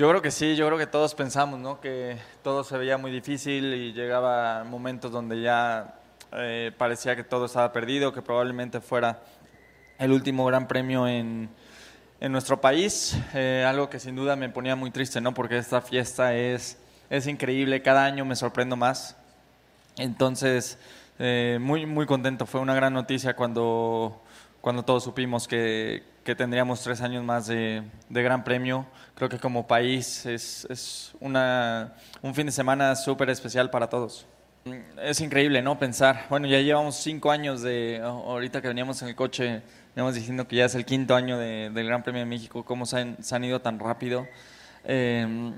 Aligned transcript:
Yo 0.00 0.08
creo 0.08 0.22
que 0.22 0.30
sí, 0.30 0.56
yo 0.56 0.66
creo 0.66 0.78
que 0.78 0.86
todos 0.86 1.14
pensamos, 1.14 1.60
¿no? 1.60 1.78
Que 1.78 2.16
todo 2.42 2.64
se 2.64 2.78
veía 2.78 2.96
muy 2.96 3.10
difícil 3.10 3.74
y 3.74 3.92
llegaba 3.92 4.64
momentos 4.64 5.12
donde 5.12 5.42
ya 5.42 5.94
eh, 6.32 6.72
parecía 6.78 7.14
que 7.16 7.22
todo 7.22 7.44
estaba 7.44 7.70
perdido, 7.70 8.10
que 8.10 8.22
probablemente 8.22 8.80
fuera 8.80 9.20
el 9.98 10.12
último 10.12 10.46
gran 10.46 10.66
premio 10.66 11.06
en, 11.06 11.50
en 12.18 12.32
nuestro 12.32 12.62
país. 12.62 13.14
Eh, 13.34 13.62
algo 13.68 13.90
que 13.90 14.00
sin 14.00 14.16
duda 14.16 14.36
me 14.36 14.48
ponía 14.48 14.74
muy 14.74 14.90
triste, 14.90 15.20
¿no? 15.20 15.34
Porque 15.34 15.58
esta 15.58 15.82
fiesta 15.82 16.34
es, 16.34 16.78
es 17.10 17.26
increíble, 17.26 17.82
cada 17.82 18.02
año 18.02 18.24
me 18.24 18.36
sorprendo 18.36 18.76
más. 18.76 19.18
Entonces, 19.98 20.78
eh, 21.18 21.58
muy, 21.60 21.84
muy 21.84 22.06
contento. 22.06 22.46
Fue 22.46 22.62
una 22.62 22.74
gran 22.74 22.94
noticia 22.94 23.36
cuando, 23.36 24.22
cuando 24.60 24.82
todos 24.84 25.04
supimos 25.04 25.48
que, 25.48 26.02
que 26.24 26.34
tendríamos 26.34 26.82
tres 26.82 27.00
años 27.00 27.24
más 27.24 27.46
de, 27.46 27.82
de 28.08 28.22
Gran 28.22 28.44
Premio. 28.44 28.86
Creo 29.14 29.28
que 29.28 29.38
como 29.38 29.66
país 29.66 30.26
es, 30.26 30.66
es 30.70 31.12
una, 31.20 31.94
un 32.22 32.34
fin 32.34 32.46
de 32.46 32.52
semana 32.52 32.94
súper 32.96 33.30
especial 33.30 33.70
para 33.70 33.88
todos. 33.88 34.26
Es 35.02 35.20
increíble, 35.22 35.62
¿no? 35.62 35.78
Pensar, 35.78 36.26
bueno, 36.28 36.46
ya 36.46 36.60
llevamos 36.60 36.96
cinco 36.96 37.30
años 37.30 37.62
de, 37.62 38.00
ahorita 38.04 38.60
que 38.60 38.68
veníamos 38.68 39.00
en 39.00 39.08
el 39.08 39.16
coche, 39.16 39.62
veníamos 39.94 40.14
diciendo 40.14 40.46
que 40.46 40.56
ya 40.56 40.66
es 40.66 40.74
el 40.74 40.84
quinto 40.84 41.14
año 41.14 41.38
de- 41.38 41.70
del 41.70 41.86
Gran 41.86 42.02
Premio 42.02 42.20
de 42.20 42.26
México, 42.26 42.62
cómo 42.64 42.84
se 42.84 42.98
han, 42.98 43.16
han 43.30 43.44
ido 43.44 43.60
tan 43.62 43.78
rápido. 43.78 44.28
Eh, 44.84 45.52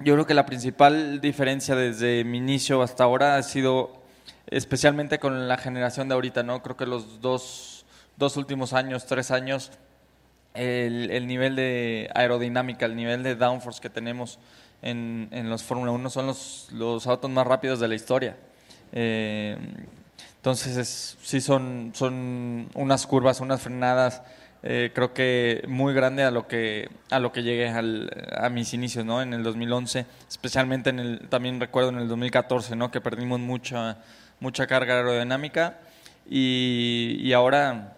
yo 0.00 0.14
creo 0.14 0.26
que 0.26 0.34
la 0.34 0.44
principal 0.46 1.20
diferencia 1.20 1.76
desde 1.76 2.24
mi 2.24 2.38
inicio 2.38 2.82
hasta 2.82 3.04
ahora 3.04 3.36
ha 3.36 3.42
sido 3.44 4.02
especialmente 4.48 5.20
con 5.20 5.46
la 5.48 5.56
generación 5.56 6.08
de 6.08 6.14
ahorita, 6.14 6.42
¿no? 6.42 6.60
Creo 6.62 6.76
que 6.76 6.86
los 6.86 7.20
dos, 7.20 7.73
dos 8.16 8.36
últimos 8.36 8.72
años, 8.72 9.06
tres 9.06 9.30
años, 9.30 9.72
el, 10.54 11.10
el 11.10 11.26
nivel 11.26 11.56
de 11.56 12.10
aerodinámica, 12.14 12.86
el 12.86 12.94
nivel 12.96 13.22
de 13.22 13.34
downforce 13.34 13.80
que 13.80 13.90
tenemos 13.90 14.38
en, 14.82 15.28
en 15.32 15.50
los 15.50 15.62
Fórmula 15.64 15.90
1 15.92 16.10
son 16.10 16.26
los, 16.26 16.68
los 16.72 17.06
autos 17.06 17.30
más 17.30 17.46
rápidos 17.46 17.80
de 17.80 17.88
la 17.88 17.94
historia. 17.94 18.36
Eh, 18.92 19.56
entonces, 20.36 20.76
es- 20.76 21.16
sí 21.22 21.40
son, 21.40 21.92
son 21.94 22.68
unas 22.74 23.06
curvas, 23.06 23.40
unas 23.40 23.62
frenadas, 23.62 24.22
eh, 24.62 24.92
creo 24.94 25.12
que 25.12 25.64
muy 25.68 25.92
grande 25.94 26.22
a 26.22 26.30
lo 26.30 26.46
que, 26.46 26.88
a 27.10 27.18
lo 27.18 27.32
que 27.32 27.42
llegué 27.42 27.68
al- 27.68 28.10
a 28.36 28.48
mis 28.50 28.72
inicios, 28.74 29.04
¿no? 29.04 29.22
En 29.22 29.32
el 29.34 29.42
2011, 29.42 30.06
especialmente 30.28 30.90
en 30.90 30.98
el, 31.00 31.28
también 31.28 31.58
recuerdo 31.60 31.88
en 31.90 31.98
el 31.98 32.08
2014, 32.08 32.76
¿no? 32.76 32.90
Que 32.90 33.00
perdimos 33.00 33.40
mucha, 33.40 33.98
mucha 34.40 34.66
carga 34.66 34.94
aerodinámica 34.96 35.78
y, 36.30 37.16
y 37.20 37.32
ahora 37.32 37.96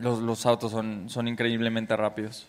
los, 0.00 0.20
los 0.20 0.46
autos 0.46 0.72
son, 0.72 1.08
son 1.08 1.28
increíblemente 1.28 1.96
rápidos. 1.96 2.46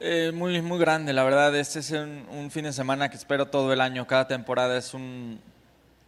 Eh, 0.00 0.32
muy, 0.34 0.60
muy 0.62 0.78
grande, 0.78 1.12
la 1.12 1.24
verdad. 1.24 1.54
Este 1.56 1.80
es 1.80 1.90
un, 1.90 2.26
un 2.30 2.50
fin 2.50 2.64
de 2.64 2.72
semana 2.72 3.08
que 3.10 3.16
espero 3.16 3.46
todo 3.46 3.72
el 3.72 3.80
año. 3.80 4.06
Cada 4.06 4.26
temporada 4.26 4.78
es, 4.78 4.94
un, 4.94 5.40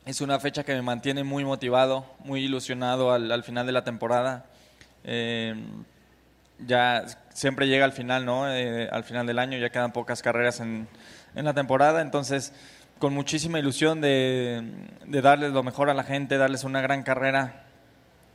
es 0.06 0.20
una 0.20 0.40
fecha 0.40 0.64
que 0.64 0.74
me 0.74 0.82
mantiene 0.82 1.24
muy 1.24 1.44
motivado, 1.44 2.06
muy 2.20 2.44
ilusionado 2.44 3.12
al, 3.12 3.30
al 3.30 3.44
final 3.44 3.66
de 3.66 3.72
la 3.72 3.84
temporada. 3.84 4.46
Eh, 5.04 5.54
ya 6.66 7.04
siempre 7.34 7.66
llega 7.66 7.84
al 7.84 7.92
final, 7.92 8.24
¿no? 8.24 8.50
Eh, 8.50 8.88
al 8.90 9.04
final 9.04 9.26
del 9.26 9.38
año 9.38 9.58
ya 9.58 9.70
quedan 9.70 9.92
pocas 9.92 10.22
carreras 10.22 10.60
en, 10.60 10.88
en 11.34 11.44
la 11.44 11.54
temporada, 11.54 12.00
entonces 12.00 12.52
con 12.98 13.12
muchísima 13.14 13.58
ilusión 13.58 14.00
de, 14.00 14.62
de 15.04 15.22
darles 15.22 15.52
lo 15.52 15.64
mejor 15.64 15.90
a 15.90 15.94
la 15.94 16.04
gente, 16.04 16.38
darles 16.38 16.62
una 16.62 16.80
gran 16.80 17.02
carrera, 17.02 17.61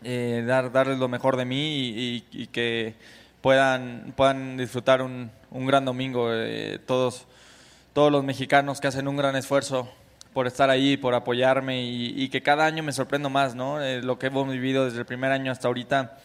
eh, 0.04 0.44
dar, 0.46 0.72
darles 0.72 1.00
lo 1.00 1.08
mejor 1.08 1.38
de 1.38 1.46
mí 1.46 2.22
y, 2.32 2.48
que 2.48 2.96
puedan, 3.42 4.14
puedan 4.16 4.58
disfrutar 4.58 5.02
un, 5.02 5.32
un 5.52 5.66
gran 5.66 5.86
domingo. 5.86 6.30
eh, 6.32 6.80
todos, 6.86 7.26
todos 7.94 8.12
los 8.12 8.24
mexicanos 8.24 8.80
que 8.80 8.88
hacen 8.88 9.08
un 9.08 9.18
gran 9.18 9.36
esfuerzo 9.36 9.90
por 10.34 10.46
estar 10.46 10.70
ahí, 10.70 10.98
por 10.98 11.16
apoyarme 11.16 11.84
y, 11.84 12.30
que 12.30 12.44
cada 12.44 12.66
año 12.66 12.84
me 12.84 12.92
sorprendo 12.92 13.30
más, 13.30 13.56
¿no? 13.56 13.82
Eh, 13.82 14.04
lo 14.04 14.20
que 14.20 14.28
hemos 14.28 14.48
vivido 14.48 14.86
desde 14.86 15.00
el 15.00 15.06
primer 15.06 15.32
año 15.32 15.52
hasta 15.52 15.68
ahorita, 15.68 16.20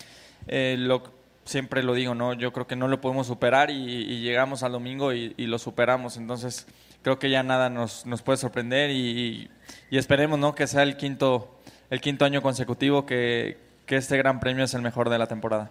lo, 0.49 1.03
siempre 1.45 1.83
lo 1.83 1.95
digo, 1.95 2.15
¿no? 2.15 2.35
Yo 2.35 2.53
creo 2.53 2.67
que 2.67 2.77
no 2.77 2.89
lo 2.89 3.01
podemos 3.01 3.27
superar 3.27 3.71
y, 3.71 4.21
llegamos 4.21 4.63
al 4.63 4.73
domingo 4.73 5.15
y, 5.15 5.35
lo 5.39 5.59
superamos. 5.59 6.19
Entonces, 6.19 6.67
creo 7.01 7.19
que 7.19 7.31
ya 7.31 7.43
nada 7.43 7.71
nos, 7.71 8.05
nos 8.05 8.21
puede 8.21 8.37
sorprender 8.37 8.91
y 8.91 9.49
esperemos, 9.91 10.39
¿no? 10.39 10.55
Que 10.55 10.67
sea 10.67 10.83
el 10.83 10.99
quinto, 10.99 11.63
el 11.93 12.01
quinto 12.01 12.25
año 12.25 12.41
consecutivo 12.41 13.05
que, 13.05 13.59
este 13.87 14.17
gran 14.17 14.41
premio 14.41 14.65
es 14.65 14.73
el 14.73 14.81
mejor 14.81 15.11
de 15.11 15.19
la 15.19 15.27
temporada. 15.27 15.71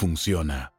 funciona. 0.00 0.72